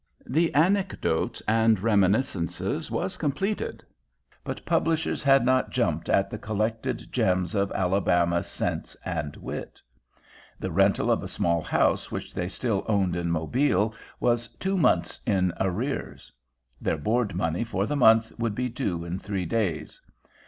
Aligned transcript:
The 0.25 0.51
Anecdotes 0.55 1.43
and 1.47 1.79
Reminiscences 1.79 2.89
was 2.89 3.17
completed, 3.17 3.83
but 4.43 4.65
publishers 4.65 5.21
had 5.21 5.45
not 5.45 5.69
jumped 5.69 6.09
at 6.09 6.31
the 6.31 6.39
collected 6.39 7.11
gems 7.13 7.53
of 7.53 7.71
Alabama 7.73 8.41
sense 8.41 8.97
and 9.05 9.35
wit. 9.35 9.79
The 10.59 10.71
rental 10.71 11.11
of 11.11 11.21
a 11.21 11.27
small 11.27 11.61
house 11.61 12.09
which 12.11 12.33
they 12.33 12.47
still 12.47 12.83
owned 12.87 13.15
in 13.15 13.29
Mobile 13.29 13.93
was 14.19 14.47
two 14.47 14.75
months 14.75 15.19
in 15.27 15.53
arrears. 15.59 16.31
Their 16.81 16.97
board 16.97 17.35
money 17.35 17.63
for 17.63 17.85
the 17.85 17.95
month 17.95 18.33
would 18.39 18.55
be 18.55 18.69
due 18.69 19.05
in 19.05 19.19
three 19.19 19.45
days. 19.45 20.01